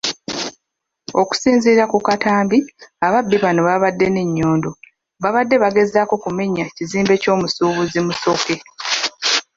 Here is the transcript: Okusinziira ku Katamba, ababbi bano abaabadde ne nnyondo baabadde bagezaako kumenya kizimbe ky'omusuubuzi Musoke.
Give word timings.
Okusinziira 1.21 1.83
ku 1.91 1.97
Katamba, 2.07 2.57
ababbi 3.05 3.37
bano 3.43 3.59
abaabadde 3.63 4.05
ne 4.09 4.23
nnyondo 4.27 4.69
baabadde 5.21 5.55
bagezaako 5.63 6.15
kumenya 6.23 6.65
kizimbe 6.75 7.13
ky'omusuubuzi 7.21 7.99
Musoke. 8.07 8.55